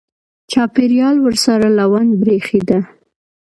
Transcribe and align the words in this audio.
چاپېریال 0.51 1.15
ورسره 1.25 1.67
لوند 1.77 2.11
برېښېده. 2.21 2.79